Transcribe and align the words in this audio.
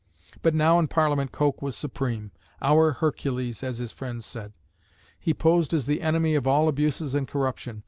But 0.41 0.55
now 0.55 0.79
in 0.79 0.87
Parliament 0.87 1.31
Coke 1.31 1.61
was 1.61 1.75
supreme, 1.75 2.31
"our 2.59 2.93
Hercules," 2.93 3.61
as 3.61 3.77
his 3.77 3.91
friends 3.91 4.25
said. 4.25 4.51
He 5.19 5.31
posed 5.31 5.75
as 5.75 5.85
the 5.85 6.01
enemy 6.01 6.33
of 6.33 6.47
all 6.47 6.67
abuses 6.67 7.13
and 7.13 7.27
corruption. 7.27 7.79